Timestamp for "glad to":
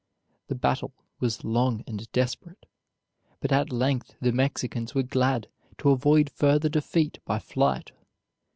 5.03-5.91